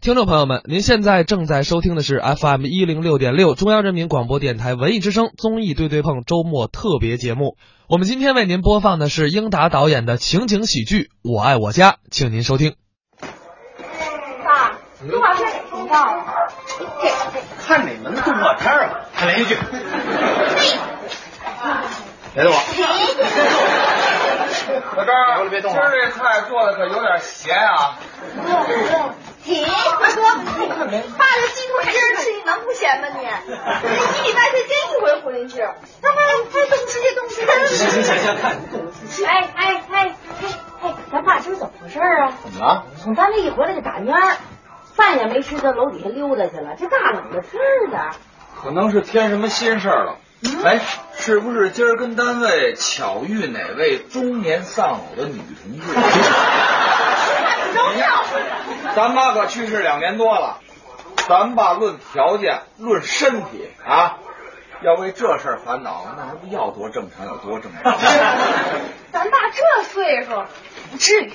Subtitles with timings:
[0.00, 7.58] 听众朋友们，您现在正在收听的是 FM 一零六点六中央人民广播电台文艺之声综艺对对碰周末特别节目。
[7.86, 12.76] 我们今天为您播放的是英达导演的情景喜剧《我爱我家》，请您收听。
[14.42, 16.24] 爸，动画片哪频道啊？
[17.66, 19.00] 看哪门子动画片啊？
[19.14, 19.54] 看连续剧。
[22.32, 22.58] 别动我！
[24.96, 27.98] 老张，别动今儿这菜做的可有点咸啊！
[29.44, 29.64] 停！
[29.96, 33.18] 快说，爸这鸡腿今儿吃，你能不咸吗你？
[33.20, 33.24] 你
[34.18, 35.66] 一礼拜才见一回回去，要
[36.12, 37.66] 不然还动吃这动吃那。
[37.66, 38.44] 行行行行，看
[39.26, 40.44] 哎哎哎哎
[40.82, 42.32] 哎，咱爸今儿怎么回事啊？
[42.42, 42.86] 怎么了？
[43.02, 44.36] 从单位一回来就打蔫儿，
[44.94, 46.76] 饭也没吃，就楼底下溜达去了。
[46.78, 48.10] 这大冷的天儿的，
[48.62, 50.16] 可能是添什么心事儿了。
[50.64, 50.80] 哎，
[51.18, 55.92] 是不是今儿跟单位巧遇哪位中年丧偶的女同志？
[57.74, 58.24] 都 要
[58.94, 60.58] 咱妈可去世两年多了，
[61.28, 64.18] 咱爸论条件、论身体啊，
[64.82, 67.96] 要为这事儿烦恼，那还不要多正常有多正常。
[69.12, 70.44] 咱爸这岁数，
[70.90, 71.32] 不至于。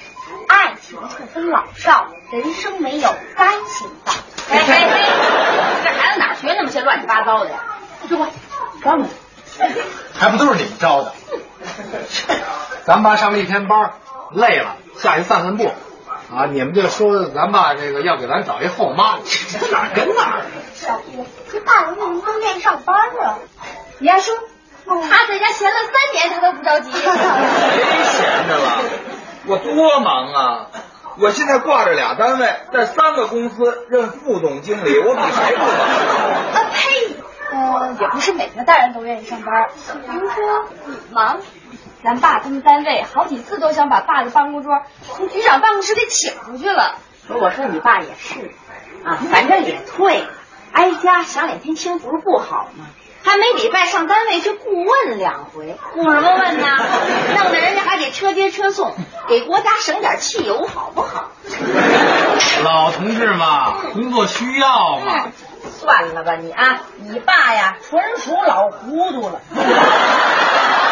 [0.48, 4.12] 爱情不分老少，人生没有该情的。
[4.50, 5.10] 哎哎哎，
[5.84, 7.64] 这孩子哪学那么些乱七八糟的呀？
[8.10, 8.28] 这快，
[8.82, 9.08] 关门。
[10.16, 11.14] 还不都是你们招的？
[12.86, 13.94] 咱爸上了一天班，
[14.32, 15.72] 累了，下去散散步。
[16.34, 20.42] 啊，你们就说咱爸这个要给咱找一后妈，这哪儿跟哪儿？
[20.74, 23.38] 小姑，这大人为什么不愿意上班啊？
[24.00, 24.36] 你还说，
[24.86, 26.92] 他在家闲了三年，他都不着急。
[26.98, 28.82] 谁闲着了？
[29.48, 30.68] 我多忙啊！
[31.18, 35.70] 我现在挂着俩单位，在三个公司任副总经理，我比谁不忙？
[36.54, 37.16] 啊呸！
[37.52, 39.68] 呃，也不是每个大人都愿意上班。
[40.06, 41.40] 比如说你忙，
[42.06, 46.96] 咱爸他们单位好几次都想把爸的办公桌从局长办公室给请出去了。
[47.28, 48.52] 我说你爸也是
[49.04, 50.28] 啊，反正也退了，
[50.72, 52.86] 挨家享两天清福不好吗？
[53.24, 56.68] 还每礼拜上单位去顾问两回，顾什么问呢？
[57.42, 58.94] 弄得人家还得车接车送，
[59.28, 61.32] 给国家省点汽油，好不好？
[62.64, 65.32] 老同志嘛，工作需要嘛。
[65.80, 69.42] 算了吧你啊，你爸呀，纯属老糊涂了。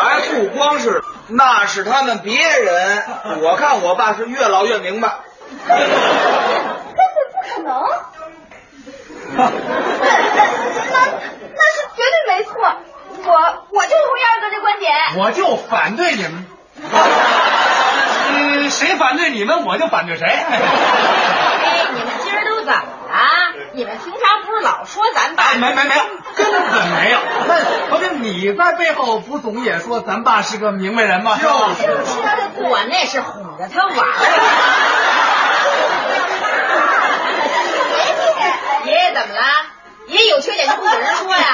[0.00, 3.02] 还 不光是，那是他们别人。
[3.42, 5.08] 我看我爸是越老越明白。
[5.66, 5.86] 根本
[7.32, 7.82] 不可能。
[9.36, 9.44] 那
[11.54, 12.52] 那是绝对没错，
[13.24, 13.32] 我
[13.70, 14.92] 我就同意二哥这观点。
[15.16, 16.46] 我就反对你们。
[18.30, 20.26] 嗯，谁反对你们，我就反对谁。
[20.26, 20.60] 哎，
[21.92, 22.84] 你们今儿都怎么了？
[23.72, 25.42] 你们平常不是老说咱爸？
[25.44, 26.02] 哎，没没没有，
[26.38, 27.18] 根本没有。
[27.46, 27.54] 那
[27.90, 31.36] 合着你在背后不总也说咱爸是个明白人吗？
[31.36, 31.54] 就是
[32.62, 34.12] 我那是哄着他玩儿。
[38.86, 39.42] 爷爷怎么了？
[40.06, 41.42] 爷爷有缺点就不给人说呀？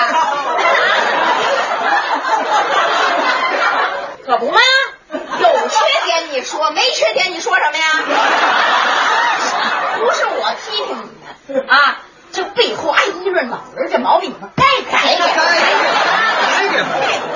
[4.27, 4.59] 可不吗？
[5.13, 7.85] 有缺点你说，没缺点你说什么呀？
[9.99, 11.11] 不是我批评
[11.49, 11.99] 你们啊，
[12.35, 15.25] 这背后爱议论老人这毛病，你们该改改。
[15.35, 16.83] 改改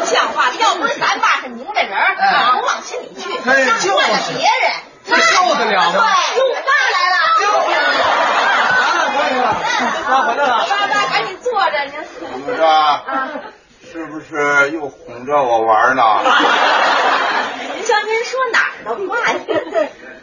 [0.01, 0.51] 不像话！
[0.59, 4.73] 要不是咱爸是明白人儿，甭往心里去，哎让惯了别人，
[5.07, 6.05] 这受得了吗
[6.35, 7.17] 对，我爸来了。
[10.09, 10.53] 爸回来了。
[10.69, 11.95] 爸爸赶紧坐着，您。
[12.19, 12.61] 怎么着？
[13.93, 16.03] 是不是又哄着我玩呢？
[17.75, 19.39] 您瞧您说哪儿的话呀？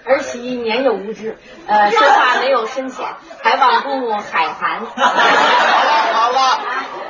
[0.05, 3.07] 儿媳年幼无知，呃，说话没有深浅，
[3.41, 4.85] 还望公公海涵。
[4.85, 6.59] 好了好了，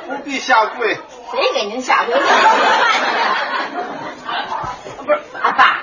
[0.08, 0.94] 不必下跪。
[1.30, 2.14] 谁给您下跪？
[4.96, 5.82] 不是，阿爸，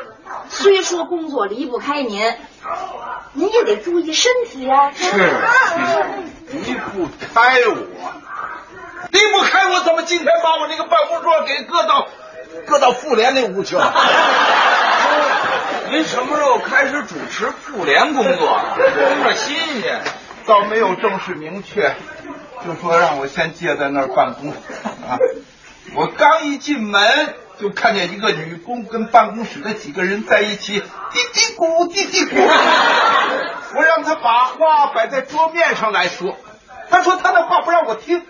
[0.50, 2.34] 虽说工作离不开您，
[3.34, 5.12] 您也得注意身体呀、是，
[6.52, 7.76] 离不开我，
[9.12, 12.08] 离不开我，怎么今天把我那个办公桌给搁到
[12.66, 13.94] 搁到妇联那屋去了？
[15.91, 18.59] 您什么时候开始主持妇联工作？
[18.75, 20.02] 听着新鲜。
[20.46, 21.96] 倒没有正式明确，
[22.66, 25.17] 就说让我先借在那儿办公啊。
[25.96, 32.46] 我刚一进门，就看见一个女工跟办公室的几个人在一起嘀嘀咕嘀嘀咕。
[33.76, 36.35] 我让他把话摆在桌面上来说，
[36.90, 38.22] 他说他的话不让我听，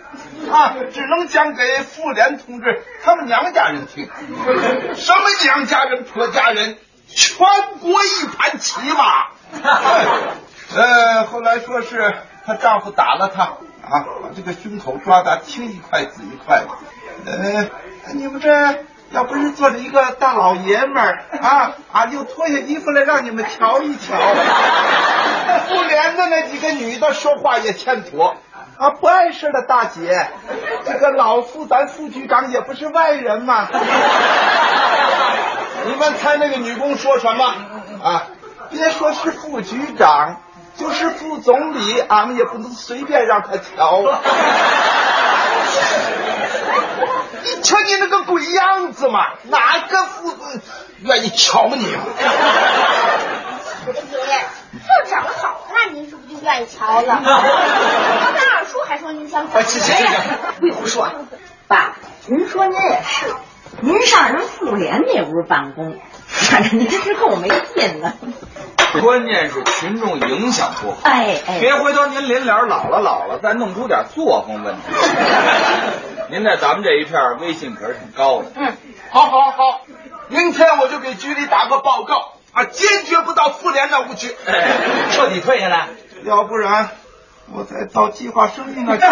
[0.50, 4.08] 啊，只能讲给妇联同志他们娘家人听。
[4.94, 6.76] 什么娘家人、婆家人，
[7.08, 7.46] 全
[7.80, 9.04] 国一盘棋嘛。
[10.76, 12.14] 呃，后来说是
[12.46, 16.68] 她丈夫打了她啊，把这个胸口抓的青一块紫一块的。
[17.26, 17.70] 呃，
[18.14, 24.16] 你们这要不是坐着一个大老爷们儿啊，俺就脱下衣服来让你们瞧一瞧。
[25.68, 28.34] 妇联的那几个女的说话也欠妥
[28.76, 30.28] 啊，不碍事的大姐，
[30.84, 33.68] 这个老副咱副局长也不是外人嘛。
[35.86, 37.44] 你们猜那个女工说什么
[38.02, 38.26] 啊？
[38.70, 40.40] 别说是副局长，
[40.76, 44.02] 就是副总理，俺们也不能随便让他瞧。
[47.44, 50.34] 你瞧你那个鬼样子嘛，哪个副
[51.02, 51.96] 愿意瞧你？
[53.86, 57.20] 我的爷，就长得好看，您是不是就愿意瞧了？
[57.24, 60.12] 刚才二叔还说您想怎么样？
[60.60, 61.10] 别胡说，
[61.66, 63.34] 爸，您说您也是，
[63.80, 68.12] 您上人妇联那屋办公，反 正您是够没劲的。
[69.02, 74.82] 关键是群众影响不好，哎哎，别回头您临了老了老了，再弄出点作风问题。
[76.30, 78.52] 您在咱们这一片威信可是挺高的。
[78.54, 78.76] 嗯，
[79.10, 79.80] 好，好，好，
[80.28, 84.28] 明天我就给局里打个报告啊，坚决不到妇联那屋去，
[85.12, 85.88] 彻底退下来。
[86.24, 86.90] 要不然
[87.52, 89.02] 我再到计划生育那去。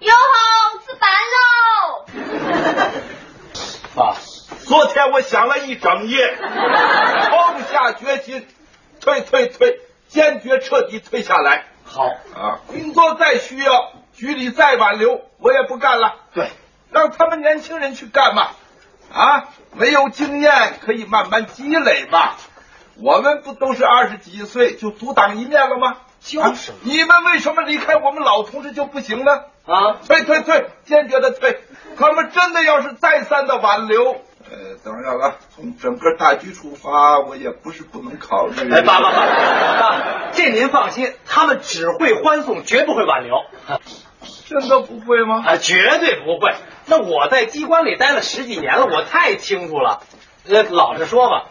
[0.00, 2.06] 哟吼，吃饭喽！
[3.96, 4.14] 爸，
[4.64, 8.46] 昨天我想了一整夜， 痛下决心，
[9.00, 11.64] 退退退，坚决彻底退下来。
[11.84, 12.04] 好
[12.36, 16.14] 啊，工作再需要，局里再挽留，我也不干了。
[16.36, 16.50] 对，
[16.90, 18.48] 让他们年轻人去干嘛？
[19.10, 22.36] 啊，没有经验可以慢慢积累吧。
[22.96, 25.96] 我们不都是二十几岁就独当一面了吗？
[26.20, 29.32] 就是、啊，你们为什么离开我们老同志就不行呢？
[29.64, 31.58] 啊，退退退，坚决的退。
[31.96, 38.70] 他们真的要是再三的挽留，呃，当然了，从整个大局出发，我也不是不能考虑。
[38.70, 43.36] 哎，爸爸爸，爸，这您放心，他们只会欢送，绝不会挽留。
[44.46, 45.42] 真的不会吗？
[45.46, 46.54] 啊，绝对不会。
[46.86, 50.00] 那我在机关里待了十几年了，我太清楚了。
[50.48, 51.46] 呃，老实说吧，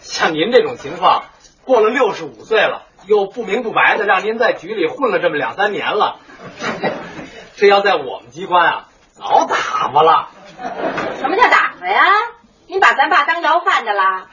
[0.00, 1.24] 像您这种情况，
[1.64, 6.16] 过了六十五岁了，又不明不白的让您在局里混了这么两三年了，
[7.56, 10.28] 这要在我们机关啊，早打发了。
[11.18, 12.02] 什么叫打发呀？
[12.66, 14.26] 你把咱爸当要饭的啦？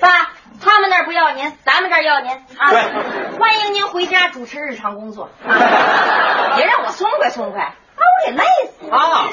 [0.00, 0.31] 爸，
[0.62, 2.70] 他们那儿不要您，咱们这儿要您啊！
[3.38, 5.52] 欢迎您回家主持日常工作，啊、
[6.56, 8.44] 也让我松快松快，把我给累
[8.78, 9.28] 死了啊！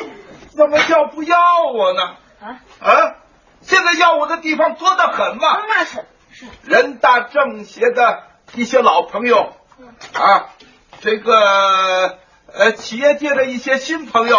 [0.50, 1.38] 怎么叫不要
[1.72, 2.02] 我呢？
[2.42, 3.16] 啊啊！
[3.62, 5.62] 现在要我的地方多得很嘛。
[5.68, 8.24] 那是是人大政协的
[8.56, 9.54] 一些老朋友
[10.14, 10.50] 啊，
[11.02, 12.18] 这个
[12.52, 14.38] 呃企业界的一些新朋友，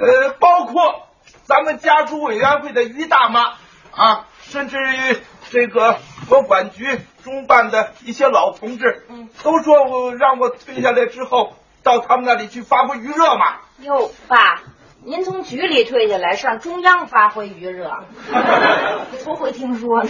[0.00, 1.06] 呃，包括
[1.44, 3.54] 咱们家族委员会的于大妈
[3.94, 5.22] 啊，甚至于
[5.52, 5.98] 这个
[6.30, 11.52] 国管局中办的一些老同志，嗯，都说我让我退下来之后
[11.82, 13.58] 到他们那里去发挥余热嘛。
[13.80, 14.62] 哟，爸。
[15.04, 18.04] 您从局里退下来，上中央发挥余热，
[19.24, 20.08] 不会听说呢。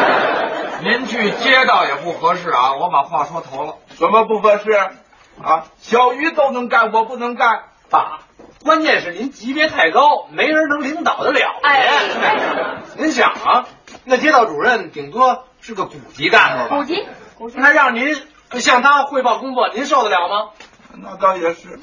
[0.84, 2.74] 您去街道也不合适啊！
[2.74, 4.70] 我把话说头了，什么不合适
[5.42, 5.64] 啊？
[5.78, 7.62] 小鱼都能干，我不能干。
[7.88, 8.20] 爸，
[8.62, 11.42] 关键是您级别太高，没人能领导得了您。
[11.62, 11.88] 哎，
[12.98, 13.66] 您想啊，
[14.04, 16.76] 那街道主任顶多是个股级干部吧？
[16.76, 17.06] 股级，
[17.38, 18.14] 股级，那让您
[18.60, 20.50] 向他汇报工作，您受得了吗？
[20.94, 21.78] 那倒也是，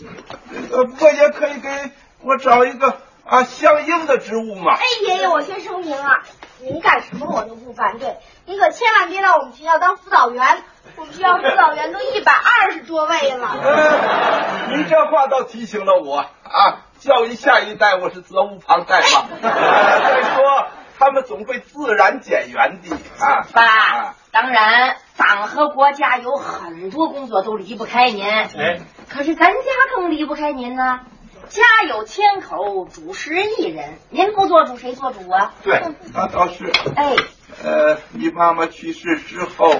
[0.72, 1.92] 呃，不过也可以给
[2.24, 4.74] 我找一个啊相应的职务嘛。
[4.76, 6.22] 哎，爷爷，我先声明啊，
[6.62, 10.64] 您干什么我都不反对，您可千万别到我们学校当辅导员，
[10.96, 13.56] 我们学校辅导员都一百二十多位了。
[13.64, 19.26] 呃，你这话倒提醒了我啊，教育下一代我是责无旁贷嘛。
[19.42, 20.68] 再说
[21.00, 23.48] 他们总会自然减员的啊。
[23.54, 28.26] 爸，啊、当然，党和国家有很多工作都离不开您。
[28.26, 28.80] 哎。
[29.08, 29.62] 可是咱家
[29.96, 31.00] 更离不开您呢，
[31.48, 35.54] 家有千口，主食一人，您不做主谁做主啊？
[35.64, 35.82] 对，
[36.14, 36.72] 那倒是。
[36.96, 37.16] 哎，
[37.64, 39.74] 呃，你妈妈去世之后，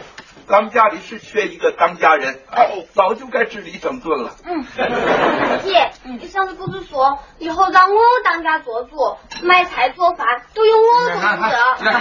[0.50, 4.32] 咱们家里是缺一个当家人，哎，早就该治理整顿了。
[4.44, 4.66] 嗯，
[5.64, 10.26] 姐，你上次不是说以后让我当家做主，买菜做饭
[10.56, 11.20] 都由我负
[11.84, 11.92] 责？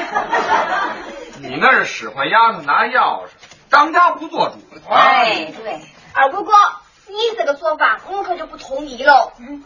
[1.40, 3.28] 你那是使唤丫头拿钥匙，
[3.68, 4.56] 当家不做主。
[4.88, 5.80] 哎，对，
[6.14, 6.52] 二哥哥。
[7.08, 9.32] 你这个说法，我可就不同意了。
[9.40, 9.64] 嗯，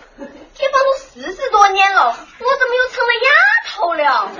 [0.55, 3.31] 解放都四十多年了，我怎么又成了丫
[3.69, 4.31] 头了？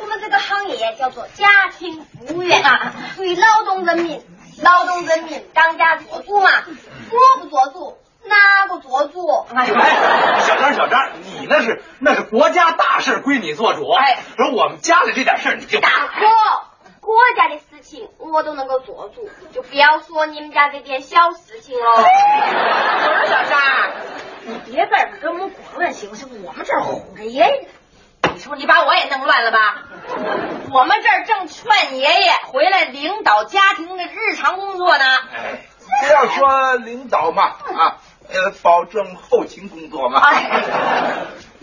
[0.00, 2.62] 我们这个行业叫做家庭服务员，
[3.18, 4.24] 为劳动人民，
[4.62, 6.50] 劳动人民当家做主嘛。
[7.10, 9.46] 我不做主，哪个做主？
[9.54, 9.66] 哎，
[10.46, 16.26] 小张，小张，你那是那是国家大事归你做主，哎，而我们家里这点事儿你就大哥。
[17.02, 21.84] 国家的事情我都能够做主，就不要说你们家这点小事情了。
[21.84, 22.02] 我
[23.16, 23.60] 说小张，
[24.46, 26.44] 你别在这跟我们滚行不行？
[26.44, 27.68] 我们这儿哄着爷爷。
[28.32, 29.82] 你说你把我也弄乱了吧？
[30.72, 35.04] 我们这儿正劝爷爷回来领导家庭的日常工作呢。
[36.06, 40.22] 不要说领导嘛，啊，呃，保证后勤工作嘛。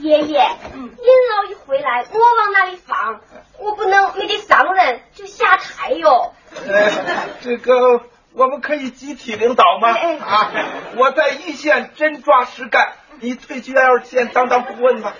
[0.01, 0.41] 爷爷，
[0.74, 3.20] 您老一回来，我往哪里放？
[3.60, 6.34] 我不能没得上人就下台哟。
[6.68, 6.89] 呃，
[7.41, 8.01] 这个
[8.34, 9.89] 我们可以集体领导吗？
[10.25, 10.51] 啊，
[10.96, 15.13] 我在一线真抓实干，你退居二线当当顾问吧。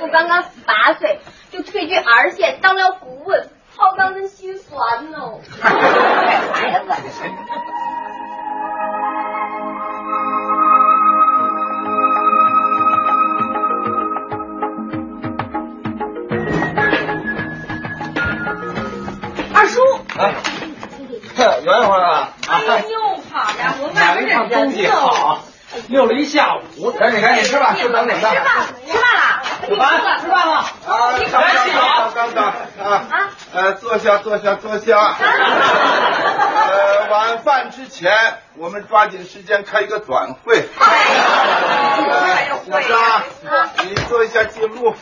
[0.00, 5.40] 我刚刚十八岁就退居二线当了顾问，好让人心酸哦。
[5.62, 6.92] 孩 子。
[21.70, 22.32] 圆圆回来了啊！
[22.48, 22.98] 哎呦，
[23.32, 24.88] 好家伙，外边看东西？
[24.88, 25.44] 好，
[25.88, 28.20] 溜了一下午，赶紧赶紧吃吧，就等你们。
[28.20, 30.54] 吃饭了，吃饭了，吃饭吃饭了。
[30.56, 33.28] 啊，刚刚刚刚啊啊！
[33.52, 35.16] 呃，坐下坐下坐下。
[36.70, 38.12] 呃，晚饭之前，
[38.56, 40.68] 我们抓紧时间开一个短会。
[42.66, 43.22] 小张，
[43.84, 44.94] 你做一下记录。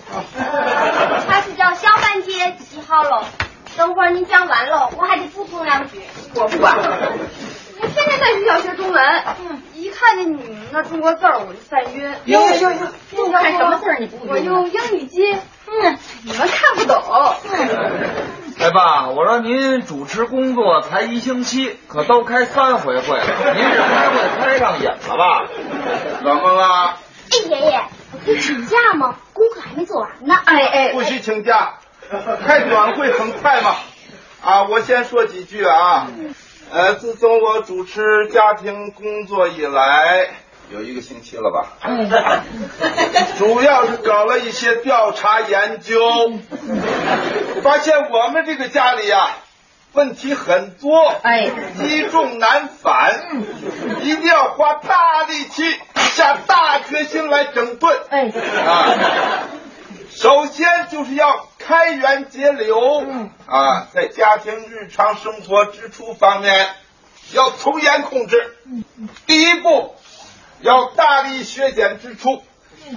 [1.29, 3.25] 他是叫小半截记好了，
[3.78, 6.00] 等会儿您讲完了，我还得补充两句。
[6.35, 6.76] 我不管。
[7.80, 9.04] 我天天在学校学中文，
[9.49, 12.12] 嗯，一看见你们那中国字儿我就犯晕。
[12.25, 12.76] 哟哟哟，
[13.12, 14.32] 你看什么字儿你不晕？
[14.32, 15.32] 我用英语机，
[15.68, 17.00] 嗯，你们看不懂。
[18.58, 25.47] 哎爸，我让您主持工作才一星期，可都开三回会了，您是开会开上瘾了吧？
[26.25, 26.97] 怎么了？
[27.30, 27.80] 哎，爷爷，
[28.11, 29.14] 我可以请假吗？
[29.32, 30.35] 功课还没做完呢。
[30.44, 31.75] 哎哎，不许请假，
[32.47, 33.77] 开短会很快嘛。
[34.43, 36.09] 啊，我先说几句啊。
[36.71, 40.29] 呃，自从我主持家庭工作以来，
[40.71, 41.79] 有一个星期了吧？
[43.38, 45.99] 主要是搞了一些调查研究，
[47.62, 49.31] 发现我们这个家里呀、
[49.95, 53.29] 问题很多，哎，积重难返，
[54.03, 57.99] 一定要花大力气、下大决心来整顿。
[58.11, 58.29] 哎，
[58.67, 58.95] 啊，
[60.19, 63.05] 首先就是要开源节流，
[63.47, 66.75] 啊，在家庭日常生活支出方面
[67.33, 68.57] 要从严控制。
[69.27, 69.95] 第一步，
[70.61, 72.43] 要大力削减支出，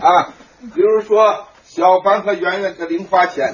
[0.02, 0.34] 啊，
[0.74, 3.54] 比如说小凡和圆圆的零花钱。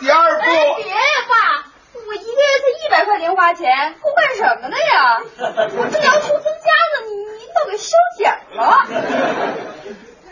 [0.00, 1.70] 第二步，哎，别爸，
[2.08, 5.20] 我一个月才一百块零花钱，够干什么的呀？
[5.78, 8.84] 我这要求增加呢，你你都给削减了。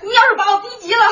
[0.02, 1.04] 你要是把我逼急了，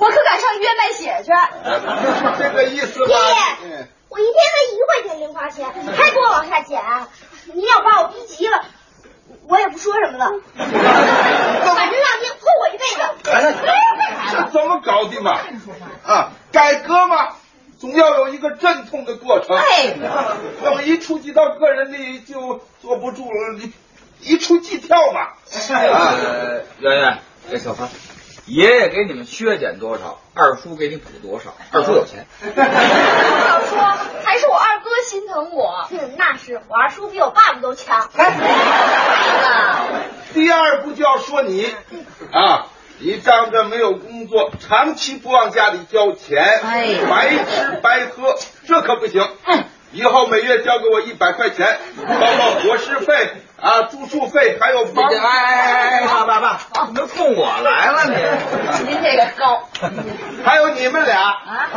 [0.00, 1.30] 我可敢上医院卖血去。
[1.62, 3.14] 呃不是这个意思吧？
[3.62, 6.82] 嗯我一天才一块钱零花钱，还给我往下减。
[7.54, 8.64] 你要把我逼急了，
[9.46, 10.32] 我也不说什么了。
[10.56, 13.30] 反正让您扣我一辈子。
[13.30, 13.54] 哎，
[14.32, 15.38] 这怎么搞定嘛？
[16.04, 17.36] 啊，改革嘛，
[17.78, 19.56] 总要有一个阵痛的过程。
[19.56, 19.94] 哎，
[20.60, 23.72] 那么一触及到个人利益就坐不住了，你
[24.22, 25.20] 一触即跳嘛。
[25.20, 25.34] 啊，
[26.18, 27.88] 呃，圆圆，给，小凡，
[28.50, 31.54] 爷爷给你们削减多少，二叔给你补多少。
[31.70, 32.26] 二叔有钱。
[32.42, 33.78] 要说
[34.24, 35.86] 还是我二哥心疼我。
[35.92, 38.10] 嗯，那是我二叔比我爸爸都强。
[40.34, 41.72] 第二步就要说你
[42.32, 42.66] 啊，
[42.98, 48.34] 你仗着没有工作，长期不往家里交钱，哎白吃白喝，
[48.66, 49.24] 这可不行。
[49.92, 53.30] 以后每月交给我一百块钱，包括伙食费
[53.60, 55.04] 啊、住宿费，还有房。
[55.04, 58.14] 哎哎哎，爸爸爸，怎么冲我来了你？
[58.88, 59.68] 您这个高，
[60.44, 61.68] 还有你们俩啊，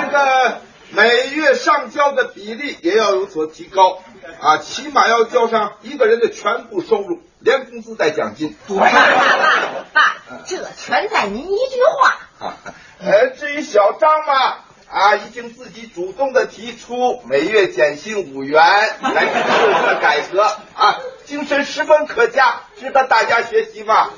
[0.00, 3.98] 这个每月上交的比例也要有所提高
[4.40, 8.56] 啊，起码要交上一个人的全部收入，连工资带奖金。
[8.68, 9.00] 爸爸爸
[9.92, 10.16] 爸，
[10.46, 12.16] 这全在您一句话。
[12.46, 12.56] 啊，
[12.98, 14.56] 呃，至于小张嘛，
[14.94, 24.10] 啊，已经自己主动的提出每月减薪五元来支持我们的改革啊，精神十分可嘉，值得大家学习嘛。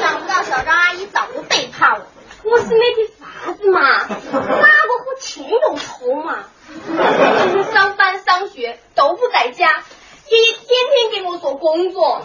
[0.00, 2.00] 想不到小张阿姨早就背叛
[2.44, 6.44] 我，我是没得法子嘛，哪个和亲有仇嘛？
[7.70, 9.66] 上班上学都不在家，
[10.30, 12.22] 爷爷天天给我做工作，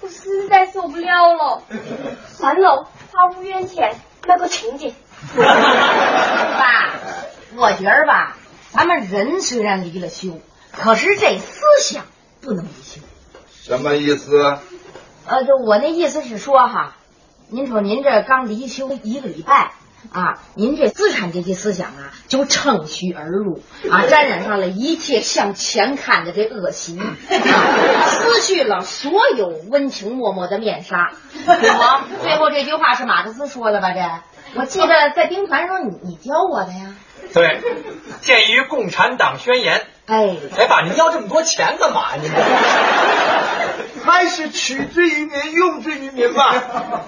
[0.00, 1.62] 我实在受不了了。
[2.28, 3.96] 算了，花五元钱
[4.28, 4.94] 买个亲家。
[6.58, 6.90] 爸，
[7.56, 8.36] 我觉着吧，
[8.72, 10.40] 咱们人虽然离了休，
[10.72, 12.04] 可是这思想
[12.40, 13.00] 不能离休。
[13.62, 14.58] 什么意思？
[15.26, 16.96] 呃，就我那意思是说哈，
[17.48, 19.72] 您瞅您这刚离休一个礼拜，
[20.12, 27.16] 啊，您这资产阶级思想啊，就乘虚而入啊，沾染上了一切向前看的这恶习，啊，
[28.06, 31.10] 撕去了所有温情脉脉的面纱。
[31.46, 33.92] 我最后这句话是马克思说的吧？
[33.92, 34.00] 这
[34.54, 36.94] 我记得在兵团时候你你教我的呀。
[37.34, 37.60] 对，
[38.20, 39.78] 鉴于《共产党宣言》。
[40.06, 42.14] 哎，哎，爸，您要这么多钱干嘛？
[42.14, 42.36] 您这
[44.04, 46.54] 还是取之于民，用之于民吧。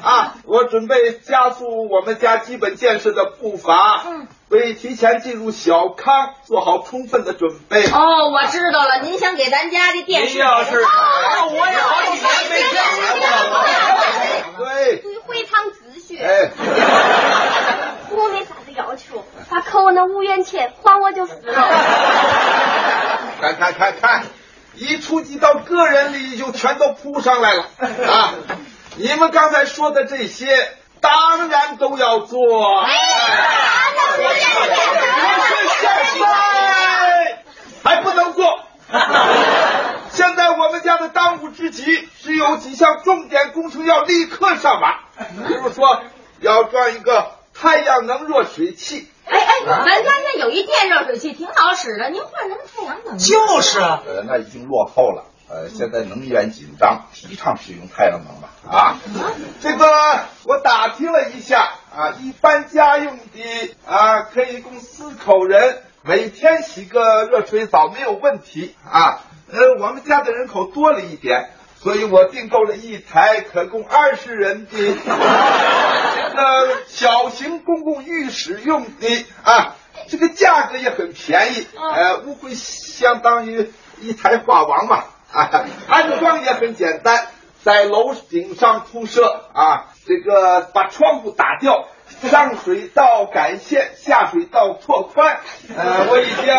[0.02, 7.86] 啊，我准备加速我们家基本建设的步伐，嗯，为提前进入小康做好充分的准备。
[7.86, 10.32] 哦，我知道了，您想给咱家的电视？
[10.34, 12.82] 您要是哦，我也好几年没见
[13.50, 13.64] 了。
[14.58, 15.70] 对，注意会堂
[16.16, 16.50] 哎，
[18.10, 21.52] 我没啥子要求，他扣我那五元钱还我就是了。
[23.40, 24.24] 看看看看，
[24.74, 27.66] 一触及到个人利益就全都扑上来了
[28.10, 28.34] 啊！
[28.96, 32.80] 你们刚才说的这些，当然都要做。
[32.80, 32.92] 哎
[35.80, 37.42] 现在
[37.84, 38.60] 还不能做。
[40.10, 44.98] 现在我们家的当务之急是有几项重点工程要立刻上马，
[45.46, 46.02] 比如说
[46.40, 49.08] 要装一个太阳能热水器。
[49.24, 53.16] 哎哎，咱家那有一电热水器挺好使的，您换成太阳能？
[53.16, 55.24] 就是啊，呃，那已经落后了。
[55.48, 58.98] 呃，现在能源紧张，提倡使用太阳能吧啊。
[59.62, 59.86] 这个
[60.44, 69.20] 我打听了一下啊，一般家用的啊，可以供四口人每天洗个热水澡没有问题啊。
[69.50, 71.48] 呃，我们家的人口多了一点，
[71.82, 79.76] 所以我订购了一台可供二十人的 这个小型公共浴室用的啊，
[80.08, 83.70] 这个价格也很便宜，呃，误会相当于
[84.00, 85.04] 一台画王嘛。
[85.30, 85.50] 啊，
[85.88, 87.26] 安装也很简单，
[87.62, 91.86] 在楼顶上铺设啊，这个把窗户打掉，
[92.30, 95.40] 上水道改线，下水道拓宽。
[95.76, 96.54] 呃，我已经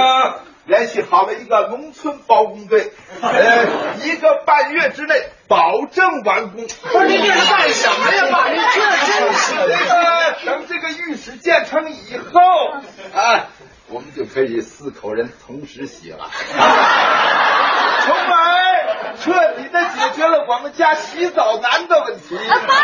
[0.70, 3.66] 联系好了一个农村包工队，呃，
[4.04, 5.16] 一个半月之内
[5.48, 6.68] 保证完工。
[6.68, 8.50] 不是您这是干什么呀，爸？
[8.50, 12.40] 您这真是这个等这个浴室建成以后
[13.20, 13.48] 啊，
[13.88, 16.30] 我们就可以四口人同时洗了。
[18.06, 22.38] 从而彻底的解决了我们家洗澡难的问题。
[22.38, 22.76] 啊爸，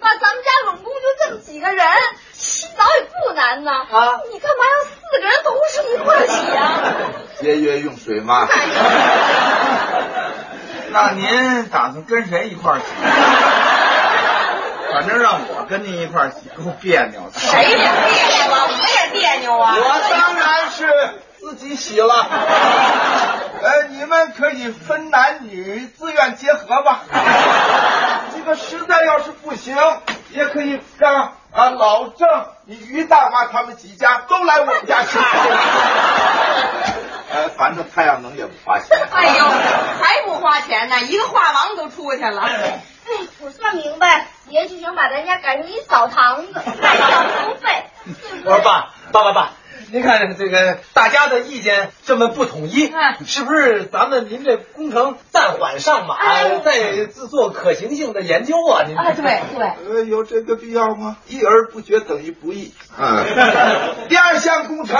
[0.00, 1.84] 爸，咱们家拢共就这么几个人，
[2.32, 3.72] 洗澡也不难呐。
[3.72, 6.60] 啊你干嘛要四个人都是一块儿洗呀？
[7.40, 8.46] 节约用水嘛。
[10.90, 12.84] 那您打算跟谁一块洗？
[14.92, 17.38] 反正让我跟您一块洗够别扭的。
[17.38, 19.74] 谁也别扭啊，我也别扭啊。
[19.76, 20.86] 我当然是
[21.38, 22.26] 自己洗了。
[23.62, 27.00] 呃，你们可以分男女，自愿结合吧。
[28.34, 29.76] 这个实在要是不行，
[30.30, 32.28] 也可以让啊老郑、
[32.66, 35.46] 你于大妈他们几家都来我们家吃饭。
[37.30, 38.98] 呃， 反正太阳能也不花钱。
[39.10, 39.44] 哎呦，
[40.00, 42.42] 还不花钱呢，一个画廊都出去了。
[42.42, 42.80] 哎，
[43.40, 47.84] 我算明白，爷就想把咱家改成一澡堂子，还交收费。
[48.44, 49.50] 我说爸，爸爸爸，
[49.90, 58.84] 您看这个大家的意见这么不统一，嗯是不是咱们您这工程暂缓上马，哎再自做可行性的研究啊？
[58.86, 61.16] 您啊，对对，呃，有这个必要吗？
[61.26, 62.74] 一而不决等于不议。
[62.98, 63.24] 啊，
[64.08, 64.98] 第二项工程，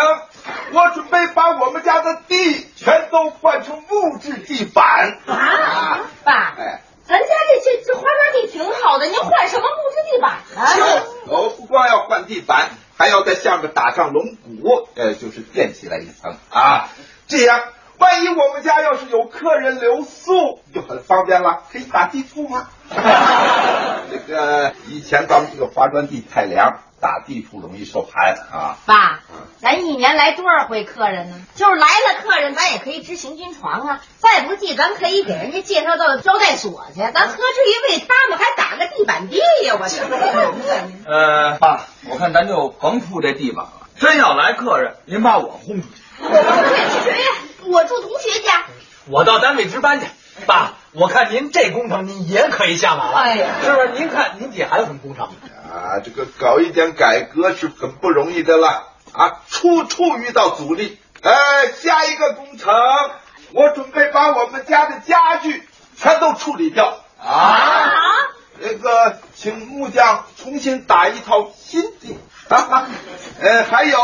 [0.73, 5.19] 我准备把我们家的地全都换成木质地板。
[5.27, 11.03] 啊，爸，哎，咱家这这这花园地挺好的，您换什么木质地板呢？
[11.27, 14.48] 我不光要换地板，还要在下面打上龙骨，
[14.97, 16.89] 呃，就是垫起来一层啊。
[17.27, 17.63] 这样，
[17.99, 22.69] 万一我们家要是有客人留宿，就很方便了，可以打地铺吗？
[24.11, 28.79] 这个以前咱们这个花砖地太凉，打地铺容易受寒啊。
[28.87, 29.21] 爸，
[29.61, 31.37] 咱一年来多少回客人呢？
[31.55, 34.01] 就是来了客人，咱也可以支行军床啊。
[34.19, 39.77] 再不济，咱可以给人家介绍到招待所去，咱何至于为他们还打个地板地呀？
[39.79, 40.01] 我去！
[41.07, 43.73] 呃，爸，我看咱就甭铺这地板了。
[43.99, 46.03] 真要来客人，您把我轰出去。
[46.21, 48.65] 我不去，我住同学家。
[49.07, 50.07] 我到单位值班去。
[50.47, 53.89] 爸，我看您这工程您也可以下马了，哎呀是不是？
[53.99, 55.27] 您看您姐还有什么工程？
[55.27, 61.01] 啊，这个搞一点改革是很不容易的了啊，处处遇到阻力。
[61.23, 62.73] 哎，下一个工程，
[63.53, 67.91] 我准备把我们家的家具全都处理掉啊。
[68.61, 72.28] 那个，请木匠重新打一套新的啊。
[73.41, 73.99] 呃，还有，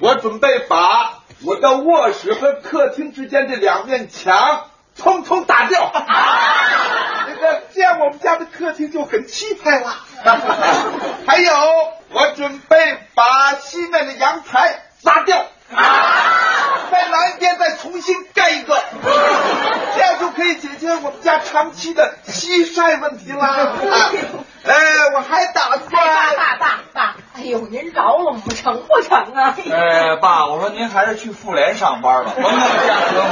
[0.00, 4.66] 我准备把我的卧室和客厅之间这两面墙
[4.98, 5.92] 通通打掉。
[7.28, 9.96] 那个这样我们家的客厅就很气派了。
[11.26, 11.52] 还有，
[12.10, 18.82] 我准备把西面的阳台砸掉，在南边再重新盖一个，
[19.94, 23.72] 这样就可以解决我们家长期的西晒问题啦。
[24.64, 24.74] 哎，
[25.14, 29.54] 我还打哎，爸算，爸爸爸，哎呦，您饶了我们成不成啊？
[29.70, 33.28] 哎，爸，我说您还是去妇联上班吧，甭 那么瞎折磨。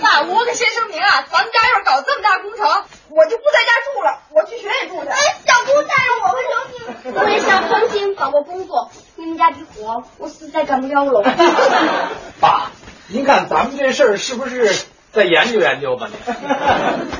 [0.00, 2.66] 爸，我可先声明啊，咱们家要是搞这么大工程，
[3.10, 5.08] 我就不在家住了，我去学院住去。
[5.10, 8.90] 哎，小姑带着我们成亲，我也想重新找个工作。
[9.16, 11.22] 你们家的活，我实在干不了了。
[12.40, 12.70] 爸，
[13.08, 16.08] 您看咱们这事儿是不是再研究研究吧？
[16.08, 16.16] 您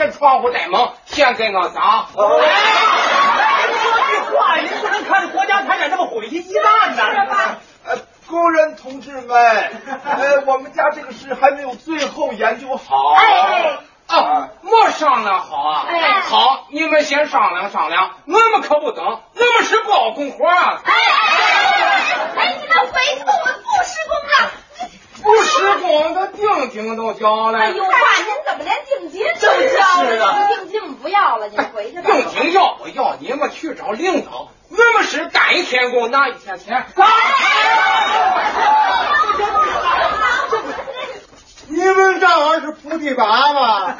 [0.00, 2.06] 水道连窗户带门，先给我砸。
[2.16, 7.58] 哎，你说句话，您不能看着国家财产这么毁于一旦呐！
[7.84, 9.28] 呃，工人同志们，
[10.04, 13.14] 呃，我们家这个事还没有最后研究好。
[13.14, 15.84] 哎啊，没商量好啊！
[15.86, 19.20] 哎好，你们先商量商量，我们可不等，我
[19.58, 20.96] 们是包工活啊，哎哎
[21.76, 21.92] 哎
[22.36, 24.50] 哎，你们回去，我们不施工了。
[25.22, 27.58] 不施工的定金都交了。
[27.58, 28.19] 哎呦，爸，您怎么连定金都交
[29.68, 30.48] 是啊了？
[30.56, 32.10] 定金不要了，你回去吧。
[32.10, 33.16] 定金要不要？
[33.20, 36.86] 你们去找领导，我们是干一天工拿一天钱。
[41.68, 43.96] 你们这儿是铺地板吗？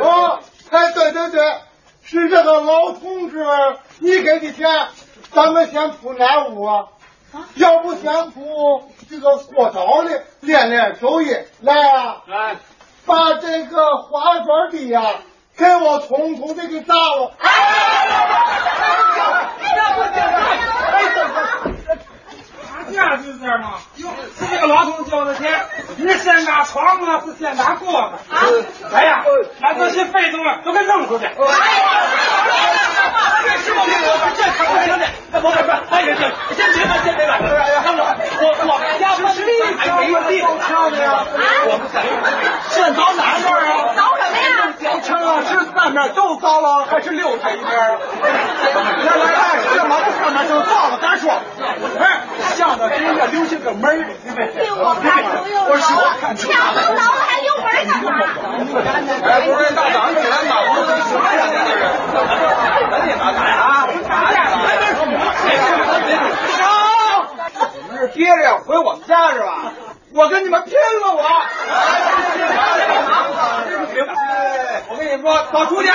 [0.00, 1.44] 哦，哎，对对对，
[2.02, 3.44] 是这个老同志，
[3.98, 4.88] 你给的钱，
[5.32, 6.86] 咱们先铺哪屋啊？
[7.56, 11.36] 要不先铺这个过道的，练练手艺。
[11.60, 12.56] 来啊，来，
[13.06, 15.00] 把这个滑板底呀、
[15.56, 17.32] 给我统统的给砸了。
[22.68, 23.74] 打架就是这儿嘛。
[23.96, 25.66] 哟，是这个老头交的钱，
[25.96, 27.96] 你先拿床啊，是先拿锅子
[28.34, 28.42] 啊？
[28.92, 29.22] 哎呀，
[29.60, 31.26] 把这些废东西都给扔出去。
[31.26, 31.32] 哎
[33.46, 36.12] 这是我这个，这可不行的，这不不不，哎，这
[36.54, 37.38] 先别管，先别管，
[37.82, 38.02] 看我，
[38.42, 39.44] 我我们家不是
[39.78, 41.24] 还没地挑的呀？
[41.66, 41.82] 我们
[42.70, 43.94] 现凿哪面啊？
[43.96, 44.72] 凿什么呀？
[44.82, 47.98] 小城啊，是三面都凿了，还是留它一边啊？
[49.04, 49.40] 来来来，
[49.74, 51.32] 这把这上面就造了，咱说，
[52.00, 52.20] 哎，
[52.54, 54.06] 向着给人家留下个门儿，
[54.78, 55.88] 我看不用我说
[56.20, 58.10] 看出墙都凿了，还留门干嘛？
[59.26, 61.54] 哎，不是大早上起来马虎的什么人呢？
[61.65, 61.65] 这是，
[62.90, 63.86] 赶紧吧，干啊！
[64.08, 65.20] 打架了，哎，这是你们
[67.98, 69.72] 是憋着要回我们家是吧？
[70.14, 71.22] 我跟你们拼了我！
[74.14, 75.88] 哎，我跟你说，搞出去！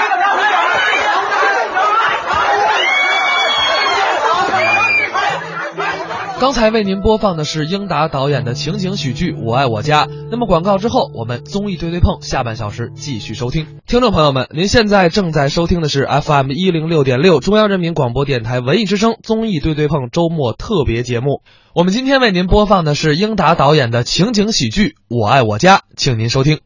[6.41, 10.05] 刚才为您播放的是英达导演的情景喜剧《我爱我家》。
[10.31, 13.67] 那么广告之后，我们综艺对对碰下半小时继续收听。
[13.85, 21.43] 听众朋友们，您现在正在收听的是 FM 一零六点六中央人民广播电台文艺之声综艺对对碰周末特别节目。
[21.75, 26.59] 我们今天为您播放的是英达导演的情景喜剧《我爱我家》，请您收听。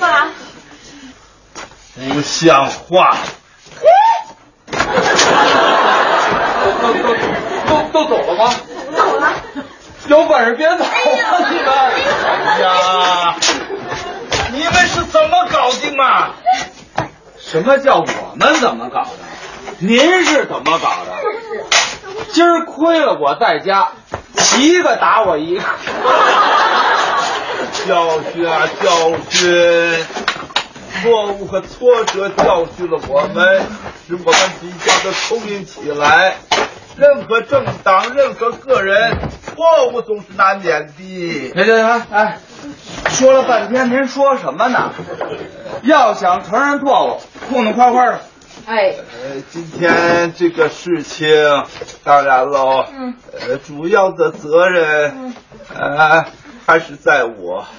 [0.00, 0.32] 爸，
[2.12, 3.16] 不像话！
[6.82, 7.14] 都都
[7.66, 8.54] 都都走了吗？
[8.96, 9.32] 走了。
[10.08, 10.86] 有本事别走啊！
[11.50, 11.68] 你们，
[12.24, 13.34] 哎呀，
[14.52, 16.30] 你们是怎么搞的嘛？
[17.38, 19.08] 什么叫我们怎么搞的？
[19.78, 21.12] 您是怎么搞的？
[22.32, 23.88] 今儿亏了我在家，
[24.36, 25.62] 七个打我一个。
[27.86, 30.06] 教训啊，教训！
[31.02, 33.62] 错误和挫折教训了我们，
[34.06, 36.36] 使我们比较的聪明起来。
[36.96, 41.52] 任何政党、任何个人，错误总是难免的。
[41.54, 42.38] 行行行，哎，
[43.10, 44.92] 说了半天，您说什么呢？
[45.82, 48.20] 要想承认错误，痛痛快快的。
[48.64, 51.28] 哎，呃，今天这个事情，
[52.02, 53.14] 当然喽，嗯，
[53.46, 55.34] 呃，主要的责任，
[55.74, 56.24] 呃，
[56.64, 57.66] 还是在我。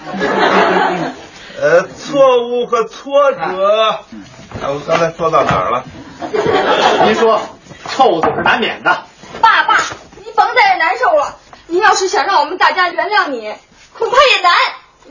[1.59, 5.83] 呃，错误和挫折，啊，我刚才说到哪儿了？
[7.05, 7.41] 您说，
[7.89, 9.05] 错误总是难免的。
[9.41, 9.77] 爸爸，
[10.23, 11.35] 你甭在这难受了。
[11.65, 13.55] 您要是想让我们大家原谅你，
[13.97, 14.53] 恐怕也难。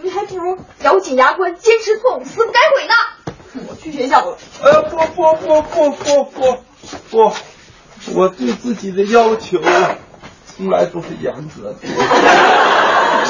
[0.03, 2.95] 你还不如咬紧牙关，坚持错误，死不改悔呢。
[3.69, 4.39] 我去学校了。
[4.63, 6.59] 呃，不不不不不不
[7.11, 7.33] 不，
[8.15, 9.59] 我对自己的要求
[10.47, 11.79] 从来都是严格的。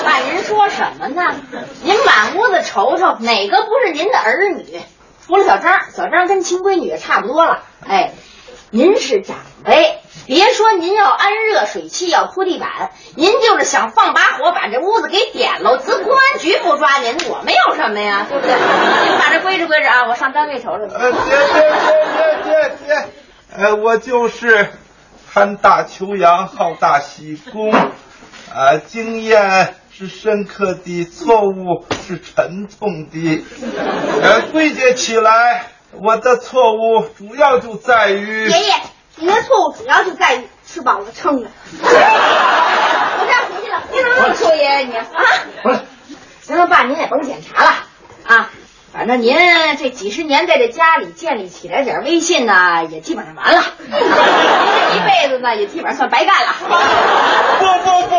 [0.04, 0.55] 爸，您说
[1.82, 4.80] 您满屋子瞅瞅，哪个不是您的儿女？
[5.26, 7.62] 除了小张，小张跟亲闺女也差不多了。
[7.86, 8.12] 哎，
[8.70, 18.26] 您是长辈，别说您要安热水器，要铺地板，您就是想放把火把这屋子给点了，自公安局不抓您，我们有什么呀？
[18.28, 18.54] 对不对？
[18.54, 20.94] 您把这归置归置啊，我上单位瞅瞅去。
[20.94, 21.14] 别别
[22.44, 23.08] 别别别，
[23.56, 24.70] 呃，我就是
[25.32, 33.42] 攀大求洋，好大喜功，啊，经验是深刻的，错误是沉痛的。
[34.22, 38.74] 呃，归结起来，我的错误主要就在于爷爷，
[39.16, 41.48] 您的错误主要就在于吃饱了撑的。
[41.80, 41.88] 我
[43.24, 45.06] 这样回去了，你怎么这么说爷爷你啊？
[46.42, 47.70] 行了，爸，您也甭检查了
[48.26, 48.50] 啊。
[48.92, 49.34] 反正您
[49.78, 53.62] 这几十年在这家里建立起来点威信呢，也基本上完了。
[53.80, 53.96] 您这
[54.94, 56.52] 一辈子呢，也基本上算白干了。
[57.58, 58.14] 不不不，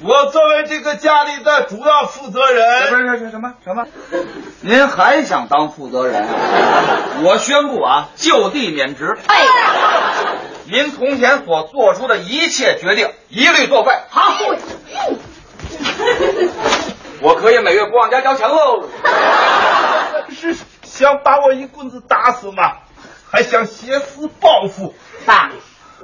[0.00, 3.84] 我作为这个家里的主要负责人，不是是什么什么？
[4.60, 6.34] 您还想当负责人啊？
[7.24, 9.18] 我宣布啊，就地免职。
[9.26, 10.26] 哎呀，
[10.70, 13.90] 您从前所做出的一切决定，一律作废。
[14.08, 14.32] 好，
[17.20, 18.88] 我可以每月不往家交钱喽。
[20.30, 22.76] 是想把我一棍子打死吗？
[23.30, 24.94] 还想挟私报复？
[25.26, 25.50] 爸，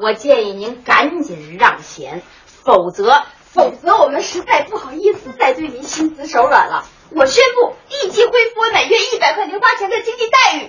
[0.01, 2.23] 我建议您赶紧让贤，
[2.65, 3.23] 否则
[3.55, 6.85] 否则我们实在不好意思再对您心慈手软了。
[7.11, 10.69] 我宣布立即恢复我每月一百块零花钱的经济待遇。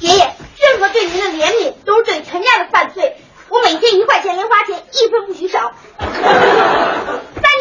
[0.00, 3.16] 爷爷，任何对您的怜悯都是对全家的犯罪。
[3.48, 6.10] 我每天一块钱零花钱，一分不许少，三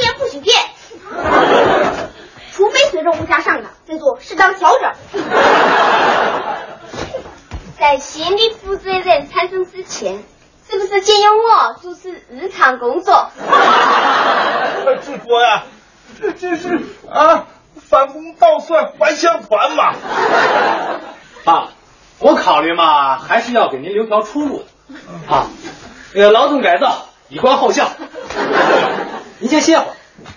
[0.01, 0.57] 年不许变，
[2.51, 4.91] 除非随着物价上涨再做适当调整。
[7.79, 10.23] 在贤的负责人产生之前，
[10.73, 13.29] 是不是借用我主持日常工作？
[15.05, 15.63] 志国呀，
[16.19, 16.81] 这这是
[17.11, 17.45] 啊，
[17.79, 19.93] 反攻倒算还乡团嘛。
[21.43, 21.69] 爸，
[22.19, 24.65] 我考虑嘛，还是要给您留条出路的
[25.33, 25.47] 啊。
[26.15, 27.91] 呃，劳动改造，以观后效。
[29.37, 29.93] 您先歇会儿，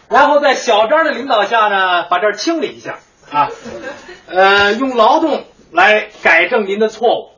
[0.08, 2.98] 然后在小张的领导下呢，把这儿清理一下
[3.32, 3.48] 啊。
[4.26, 7.35] 呃，用劳动来改正您的错误。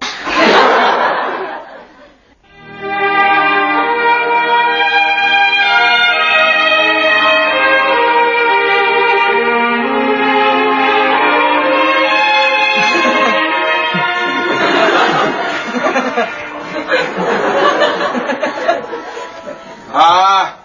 [19.93, 20.57] 啊，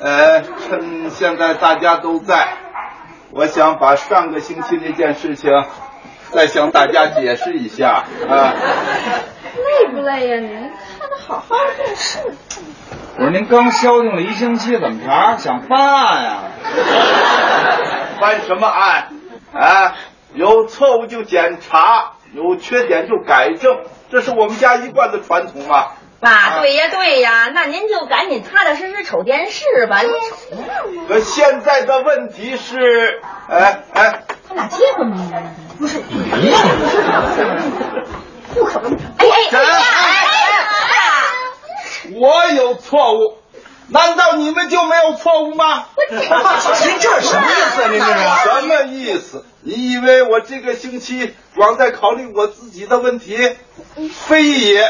[0.00, 2.48] 呃，趁现在大家都在，
[3.32, 5.50] 我想把上个星期那件事情
[6.30, 8.54] 再向大家解释一下啊。
[9.54, 10.70] 累不累呀您？
[11.00, 12.18] 看的好好的电视。
[13.16, 15.36] 我说您刚消停了一星期，怎么着？
[15.38, 16.38] 想翻案呀？
[18.20, 19.08] 翻什么案？
[19.54, 19.94] 啊，
[20.34, 25.88] 有错误就检查，有缺点就改正，这是我们家一贯的传统嘛。
[26.20, 30.00] 爸，对呀对呀，那您就赶紧踏踏实实瞅电视吧。
[30.02, 30.14] 你瞅
[30.50, 31.04] 什么？
[31.06, 35.42] 可现在的问题是，哎哎，他俩结婚没呀？
[35.78, 36.00] 不是，
[38.54, 38.92] 不可能！
[39.18, 42.18] 哎哎哎呀哎呀！
[42.20, 43.38] 我有错误，
[43.90, 45.86] 难道你们就没有错误吗？
[46.10, 46.18] 您
[47.00, 47.88] 这是什么意思啊？
[47.90, 48.60] 您这是？
[48.60, 49.44] 什么意思？
[49.62, 53.36] 你以为我这个星期光在考虑我自己的问题？
[54.12, 54.82] 非也，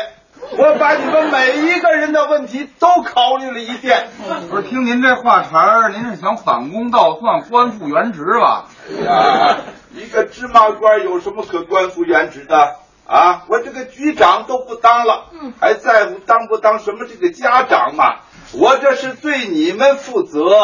[0.57, 4.09] 我把你们每一个人的问题都考虑了一遍。
[4.51, 8.67] 不是，听您这话茬儿，您是想反攻倒算，官复原职吧？
[9.05, 9.59] 呀，
[9.95, 12.77] 一个芝麻官有什么可官复原职的
[13.09, 13.45] 啊？
[13.49, 18.21] 我这个局长都不当了，还在乎当不当什么这个家长嘛？
[18.53, 20.55] 我这是对你们负责，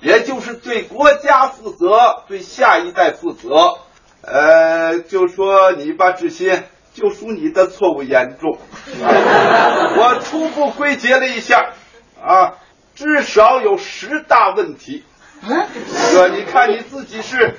[0.00, 3.78] 也就是对国家负责，对下一代负责。
[4.20, 8.58] 呃，就说你吧，志新，就属你的错误严重。
[9.00, 11.70] 我初步归结了一下，
[12.22, 12.54] 啊，
[12.94, 15.04] 至少有十大问题。
[16.12, 17.56] 哥，你看你自己是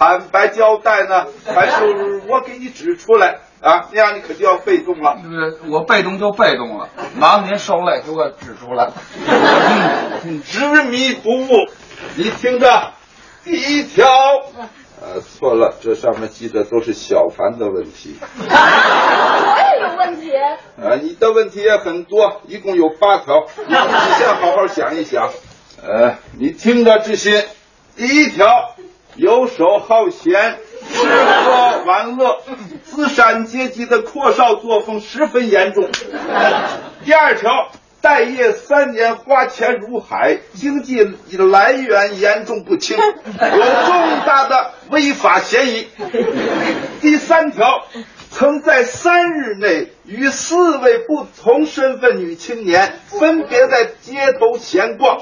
[0.00, 3.90] 坦白交代呢， 还是我给你指出来啊？
[3.92, 5.10] 那样你可就要被动了。
[5.22, 8.88] 呃，我被动就被动了，麻烦您受累，给我指出来。
[10.24, 11.48] 嗯，执迷不悟。
[12.16, 12.94] 你听着，
[13.44, 14.08] 第一条，
[15.02, 18.16] 呃，错了，这上面记的都是小凡的问题。
[18.38, 20.32] 我也有问题。
[20.82, 25.28] 啊，你的问题也很多，一共有八条，你先好好想一想。
[25.86, 27.44] 呃，你听着，志新，
[27.96, 28.46] 第一条，
[29.16, 32.40] 游手好闲，吃喝玩乐，
[32.82, 35.88] 资产阶级的阔少作风十分严重。
[37.04, 37.70] 第二条，
[38.00, 41.02] 待业三年，花钱如海，经济
[41.36, 45.88] 来源严重不清，有重大的违法嫌疑。
[47.00, 47.84] 第三条，
[48.30, 55.18] 曾在三日内与四位不同身份女青年分别在街头闲逛，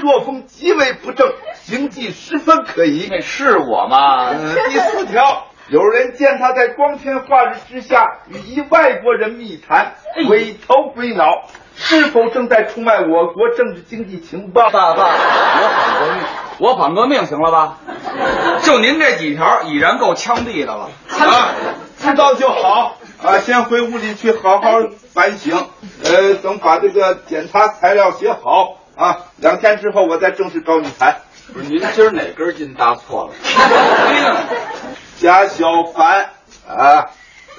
[0.00, 1.32] 作风极为不正，
[1.68, 3.08] 行迹十分可疑。
[3.10, 4.28] 那是我吗？
[4.28, 9.92] 呃第四条，有人见他在光天化日之下与一外国人密谈，
[10.26, 11.26] 鬼头鬼脑，
[11.76, 14.70] 是否正在出卖我国政治经济情报？
[14.70, 16.22] 爸爸，我反革命，
[16.58, 17.76] 我反革命行了吧？
[18.62, 20.88] 就您这几条已然够枪毙的了。
[21.18, 21.52] 啊，
[21.98, 24.70] 知道就好啊，先回屋里去好好
[25.12, 25.54] 反省。
[26.02, 31.16] 呃，等把这个检查材料写好啊，两天之后我再正式找你谈。
[31.52, 33.34] 不是您今儿哪根筋搭错了？
[35.20, 36.30] 贾小凡。
[36.66, 37.10] 啊，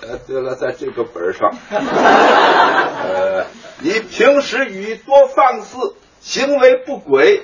[0.03, 3.47] 呃，对了，在这个本上，呃，
[3.79, 7.41] 你平时语多放肆，行为不轨，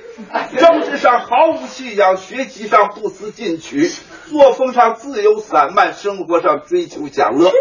[0.57, 3.89] 政治上毫无信仰，学习上不思进取，
[4.29, 7.51] 作风上自由散漫，生活上追求享乐，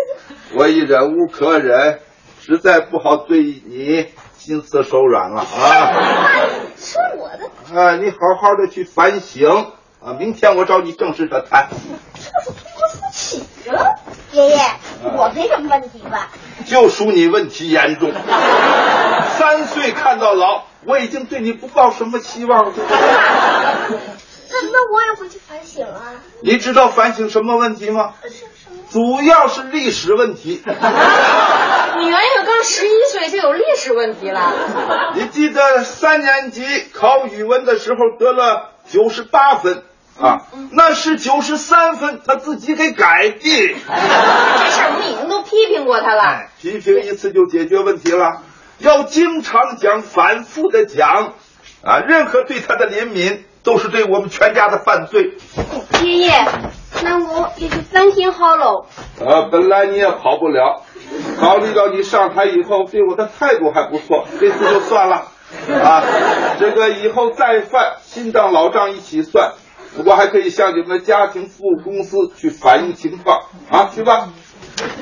[0.54, 2.00] 我已忍无可忍，
[2.42, 4.08] 实在不好对你
[4.44, 5.46] 心慈手软了啊！
[6.76, 9.72] 说我的啊，你好好的去反省
[10.04, 11.68] 啊，明天我找你正式的谈。
[12.14, 13.94] 这是托斯起着了。
[14.32, 14.58] 爷爷，
[15.02, 16.28] 我没什么问题吧？
[16.66, 18.12] 就属你问题严重。
[19.38, 22.72] 三岁看到老，我已经对你不抱什么希望了。
[22.76, 22.84] 那
[24.70, 26.20] 那我也回去反省啊。
[26.42, 28.12] 你知道反省什么问题吗？
[28.24, 28.76] 是什么？
[28.90, 30.62] 主要是历史问题。
[31.96, 39.82] 你圆圆刚十一岁就有历史问题了， 你记得三年级考语文的时候得了九十八分
[40.20, 43.38] 啊，那是九十三分，他自己给改的。
[43.40, 46.22] 这事儿我们已经都批评过他了。
[46.22, 48.42] 哎，批评一次就解决问题了，
[48.78, 51.34] 要经常讲，反复的讲，
[51.84, 55.36] 啊，任何对他的怜悯都是对我们全家的犯罪。
[56.02, 56.44] 爷爷，
[57.02, 58.86] 那我也就三天好喽。
[59.18, 60.83] 呃，本来你也跑不了，
[61.38, 65.28] 考虑到你上台以后对我的态度还不错，这次就算了。
[65.82, 66.02] 啊，
[66.58, 69.52] 这个以后再犯，新账老账一起算。
[70.04, 74.30] 我还可以向你们家庭服务公司去反映情况啊，去吧。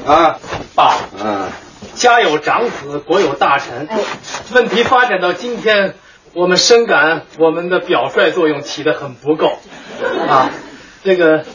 [0.07, 0.39] 啊，
[0.75, 1.49] 爸，嗯，
[1.95, 3.89] 家有长子，国有大臣。
[4.53, 5.95] 问题发展到今天，
[6.35, 9.59] 我们深感我们的表率作用起得很不够
[10.29, 10.51] 啊。
[11.03, 11.47] 这个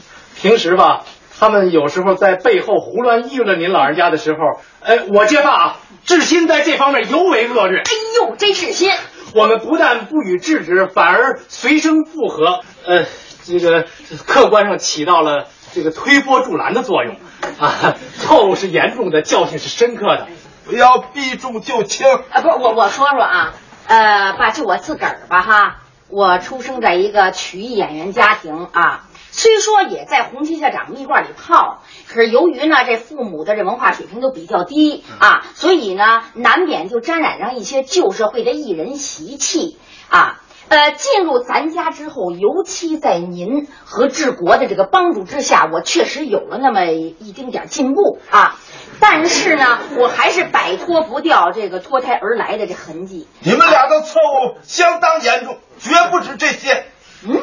[0.41, 1.05] 平时吧，
[1.39, 7.79] 他们有时候在背后胡乱议论您老人家的时候，哎，我揭发啊，志新在这方面尤为恶劣。
[7.79, 8.91] 哎呦，这志新！
[9.35, 13.05] 我们不但不予制止，反而随声附和，呃，
[13.45, 13.85] 这个
[14.25, 17.15] 客观上起到了这个推波助澜的作用
[17.59, 17.95] 啊。
[18.17, 20.27] 错误是严重的，教训是深刻的。
[20.65, 22.07] 不要避重就轻。
[22.07, 23.53] 啊，不是我我说说啊，
[23.85, 25.77] 呃，爸，就我自个儿吧哈，
[26.09, 29.06] 我出生在一个曲艺演员家庭啊，
[29.37, 39.77] 虽说也在红旗下长蜜罐里泡，可是由于呢这父母的这文化水平都比较低啊，所以呢难免就沾染上一些旧社会的艺人习气
[40.09, 40.41] 啊。
[40.69, 48.57] 呃，进入咱家之后，尤其在您和治国的这个帮助之下，我确实有了那么一丁点进步啊。
[48.99, 53.27] 但是呢，我还是摆脱不掉这个脱胎而来的这痕迹。
[53.41, 56.85] 你们俩的错误相当严重，绝不止这些。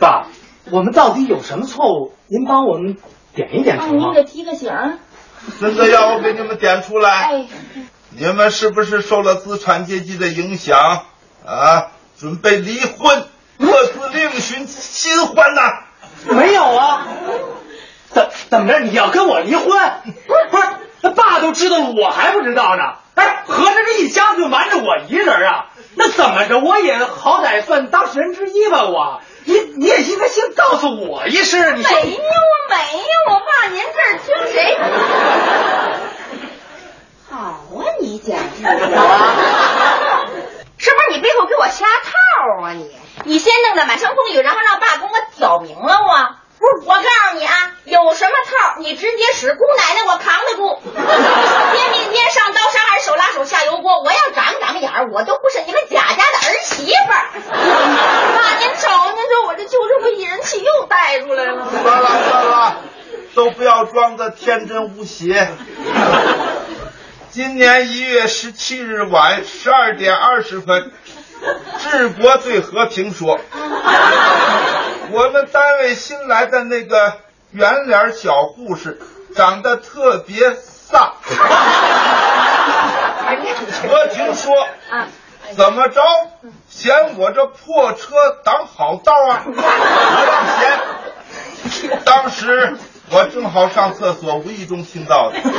[0.00, 0.26] 爸，
[0.72, 2.14] 我们到底有什么错误？
[2.26, 2.96] 您帮我们
[3.34, 4.14] 点一点啊，成吗您？
[4.14, 4.98] 给提个醒儿。
[5.60, 7.10] 真的要我给你们点出来？
[7.10, 7.46] 哎，
[8.10, 10.78] 你们是不是受了资产阶级的影响
[11.46, 11.92] 啊？
[12.18, 13.24] 准备离婚，
[13.58, 15.60] 各自另寻新欢呐？
[16.34, 17.06] 没有啊。
[18.08, 18.80] 怎怎么着？
[18.80, 19.66] 你要跟我离婚？
[19.66, 20.62] 不是，
[21.02, 22.82] 那爸都知道了，我还不知道呢。
[23.14, 25.66] 哎，合着这一家子就瞒着我一人啊？
[25.94, 26.58] 那怎么着？
[26.58, 28.88] 我也好歹算当事人之一吧？
[28.88, 31.60] 我，你你也应该先告诉我一声。
[31.60, 31.90] 没有啊，
[32.68, 34.78] 没有我，爸，您这儿听谁？
[37.30, 38.70] 好啊，你简直啊！
[40.78, 42.90] 是不是你背后给我下套啊你？
[43.24, 46.36] 你先弄得满城风雨，然后让爸给我挑明了我！
[46.58, 50.80] 不是，我告诉你啊，有什么套你直接使，姑奶奶我扛得住。
[50.92, 54.00] 天灭天上刀山，还是手拉手下油锅？
[54.02, 57.24] 我要长长眼儿，我都不是你们贾家的儿媳妇儿。
[59.70, 61.70] 就这么一人气又带出来了。
[61.70, 62.82] 算了算了，
[63.36, 65.48] 都不要装的天真无邪。
[67.30, 70.90] 今年一月十七日晚十二点二十分，
[71.78, 73.38] 治国对和平说，
[75.12, 77.18] 我们单位新来的那个
[77.52, 79.00] 圆脸小护士
[79.36, 81.12] 长得特别飒。
[83.82, 84.52] 和平说，
[85.56, 86.00] 怎么着？
[86.68, 89.42] 嫌我这破车挡好道啊？
[89.44, 92.00] 不让嫌。
[92.04, 92.76] 当时
[93.10, 95.38] 我正好上厕所，无意中听到的。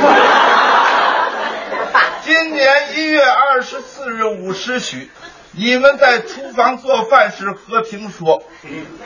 [2.24, 5.10] 今年一月二十四日五时许，
[5.50, 8.42] 你们在厨房做饭时，和平说：“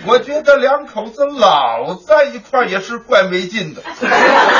[0.07, 3.82] 我觉得两口子老在一块儿也是怪没劲的，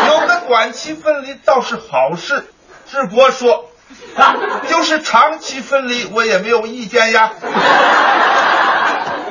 [0.09, 2.45] 有个短期分离倒是好事。”
[2.91, 3.67] 志国说
[4.69, 7.33] ：“就是长期分离，我也没有意见呀。”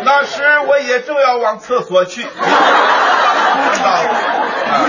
[0.05, 2.27] 那时我也正要往厕所去，知
[3.81, 3.89] 道。
[3.89, 4.85] 啊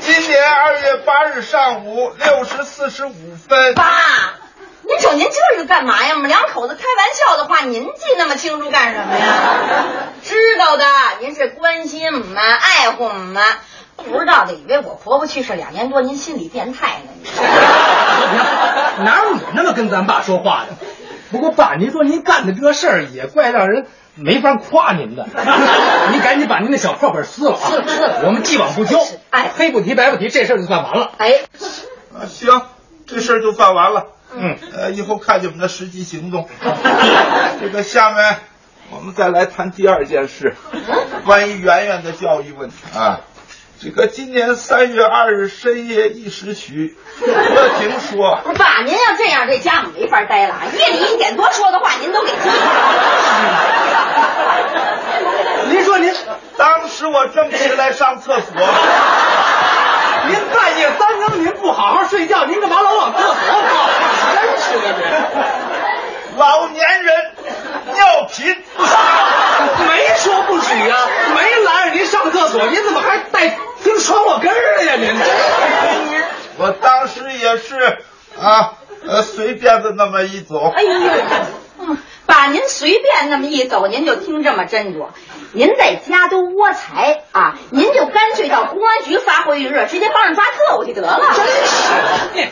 [0.00, 3.14] 今年二月八日上午六时四十五
[3.48, 3.84] 分，爸，
[4.82, 6.14] 您瞅您这是干嘛呀？
[6.14, 9.26] 我们两口子开玩笑的话，您记那么清楚干什么呀？
[10.24, 10.84] 知道的，
[11.20, 13.40] 您是关心我们、爱护我们。
[13.96, 17.10] 不知道的以为我婆婆去世两年多，您心理变态呢？
[19.04, 20.76] 哪有你那么跟咱爸说话的？
[21.30, 25.26] 不过爸，您说您干的这事儿也怪让人没法夸您的。
[26.10, 27.70] 您赶紧把您那小破本撕了啊！
[28.24, 28.98] 我们既往不咎，
[29.30, 31.12] 哎，黑不提白不提，这事儿就算完了。
[31.16, 31.30] 哎，
[32.14, 32.62] 啊，行，
[33.06, 34.08] 这事儿就算完了。
[34.34, 36.48] 嗯，呃，以后看你们的实际行动。
[37.60, 38.38] 这个下面
[38.90, 40.54] 我们再来谈第二件事，
[41.24, 43.20] 关于圆圆的教育问题啊。
[43.82, 50.54] 这个今年三月二日深夜一时许，乐平说， 不是爸，您要这样，这家我没法待了。
[50.78, 52.54] 夜里一点多说的话，您都给记了。
[55.68, 56.14] 您说您，
[56.56, 58.52] 当时我正起来上厕所，
[60.28, 63.90] 您半夜三更您不好好睡觉，您干嘛老往厕所跑？
[64.36, 67.32] 真是的，这老年人
[67.94, 68.56] 尿频。
[69.88, 74.94] 没说不许啊，没拦着您上厕所，您怎么还带听窗户根儿了呀？
[74.96, 75.24] 您这。
[76.58, 77.98] 我当时也是
[78.40, 78.74] 啊，
[79.06, 80.72] 呃，随便的那么一走。
[80.74, 80.90] 哎呦，
[81.80, 85.08] 嗯，把，您随便那么一走，您就听这么斟酌。
[85.52, 91.20] 您在家都窝财啊，您就干脆到公安局发挥余热，直接帮人抓特务去得了。
[91.36, 92.48] 真是。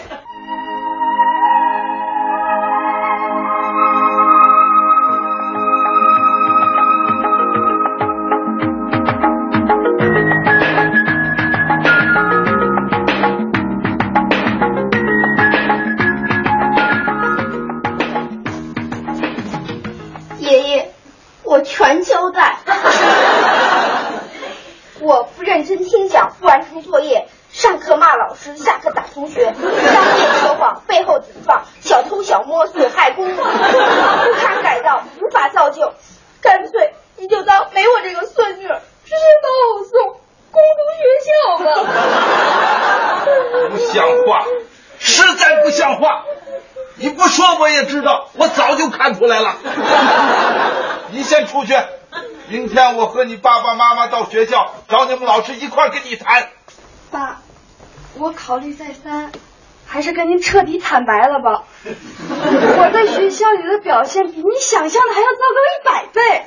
[53.01, 56.51] 我和你爸爸妈妈到学校找你们老师一块跟你谈。
[57.11, 57.41] 爸，
[58.19, 59.33] 我考虑再三，
[59.87, 61.65] 还是跟您彻底坦白了吧。
[61.87, 66.45] 我在学校里的表现比你想象的还要糟糕一百倍。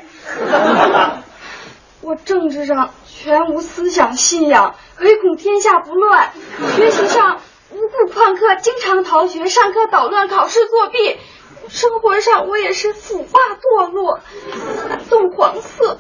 [2.02, 6.34] 我政治上全无思想信仰，唯恐天下不乱；
[6.76, 7.40] 学习上
[7.72, 11.18] 无故旷课，经常逃学，上课捣乱，考试作弊。
[11.70, 14.20] 生活上我也是腐化堕落，
[15.10, 15.98] 纵黄色。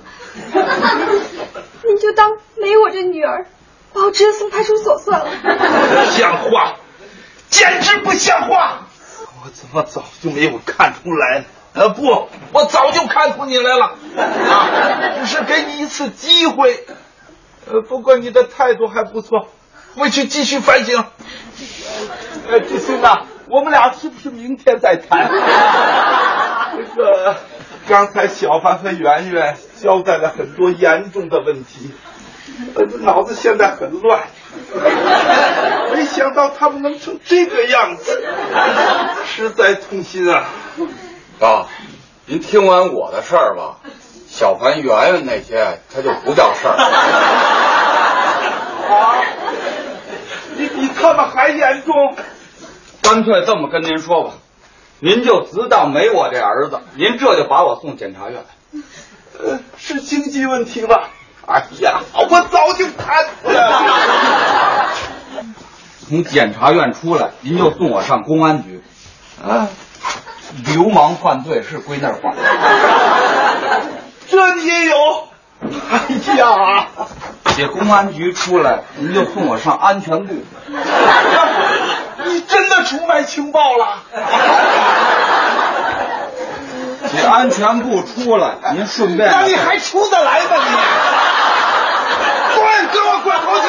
[1.85, 3.45] 你就当没我这女儿，
[3.93, 5.25] 把我直接送派出所算了。
[5.25, 6.75] 不像话，
[7.49, 8.87] 简直不像话！
[9.43, 11.45] 我怎么早就没有看出来呢？
[11.73, 14.69] 呃，不，我早就看出你来了啊！
[15.19, 16.85] 只是给你一次机会。
[17.65, 19.47] 呃，不过你的态度还不错，
[19.95, 21.03] 回去继续反省。
[22.49, 25.29] 呃，志新呐，我们俩是不是明天再谈？
[26.75, 27.37] 这 个
[27.87, 31.91] 刚才小凡和圆圆交代了很多严重的问题，
[32.75, 34.21] 呃，脑子现在很乱。
[35.93, 38.23] 没想到他们能成这个样子，
[39.25, 40.45] 实在痛心啊！
[41.39, 41.67] 爸，
[42.25, 43.77] 您听完我的事儿吧，
[44.27, 46.75] 小凡圆圆那些他就不叫事儿。
[48.89, 49.23] 啊，
[50.55, 52.15] 你比他们还严重。
[53.01, 54.33] 干脆这么跟您说吧，
[54.99, 58.43] 您就只当没我这儿子，您这就把我送检察院。
[59.39, 61.09] 呃，是经济问题吧？
[61.45, 64.89] 哎呀，我早就看出来了。
[66.07, 68.81] 从检察院出来，您就送我上公安局。
[69.45, 69.67] 啊，
[70.73, 72.35] 流氓犯罪是归那儿管。
[74.29, 75.27] 这你也有？
[75.89, 76.01] 哎
[76.37, 76.87] 呀，
[77.55, 80.33] 姐，公安局出来，您就送我上安全部。
[82.83, 84.03] 出卖情报了？
[87.11, 89.29] 姐，安全部出来，您顺便。
[89.29, 90.75] 那你还出得来吗你？
[92.55, 93.67] 滚，给我滚出去！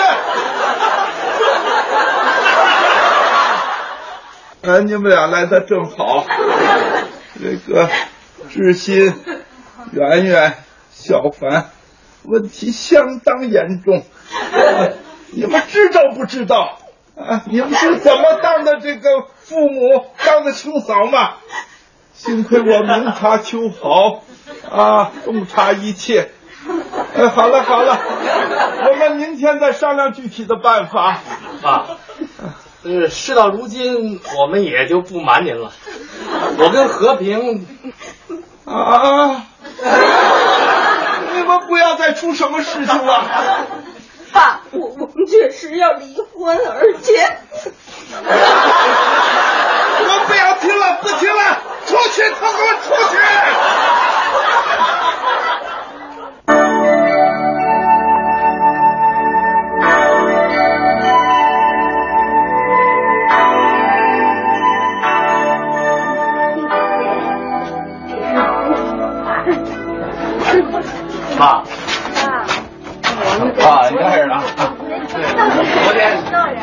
[4.70, 6.24] 哎，你们俩来的正好。
[7.42, 7.88] 这个
[8.48, 9.14] 志新、
[9.92, 10.54] 圆圆、
[10.90, 11.70] 小凡，
[12.22, 14.02] 问题相当严重。
[15.32, 16.78] 你们知道不知道？
[17.16, 21.34] 啊，你们是怎么当的这个父母，当的清嫂嘛？
[22.12, 24.22] 幸亏我明察秋毫，
[24.70, 26.30] 啊，洞察一切。
[27.14, 27.98] 哎，好了好了，
[28.88, 31.20] 我们明天再商量具体的办法。
[31.62, 31.86] 啊，
[32.82, 35.72] 呃，事到如今，我们也就不瞒您了。
[36.58, 37.66] 我跟和平
[38.64, 39.44] 啊，
[41.34, 43.66] 你们不要再出什么事情了。
[44.35, 47.39] 爸，我我们确实要离婚，而且
[50.07, 53.16] 我不要听了，不听了，出去，都给我出去！
[73.62, 74.42] 啊，应该是啊。
[75.07, 76.16] 昨天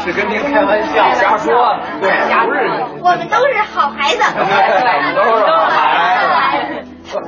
[0.04, 1.78] 是跟您开玩笑，瞎说。
[2.02, 2.12] 对，
[2.46, 2.58] 不是
[3.02, 4.22] 我们都是好孩子。
[5.16, 6.72] 都是好孩子。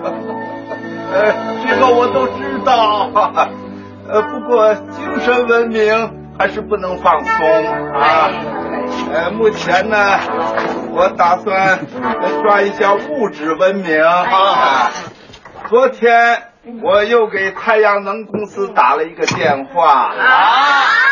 [1.13, 1.15] 呃，
[1.67, 3.09] 这个我都知道。
[4.09, 7.47] 呃，不过精神文明还是不能放松
[7.93, 8.29] 啊。
[9.13, 10.19] 呃，目前呢，
[10.91, 11.79] 我打算
[12.41, 14.91] 抓一下物质文明啊。
[15.69, 16.41] 昨天
[16.81, 21.02] 我又给太阳能公司打了一个电话啊。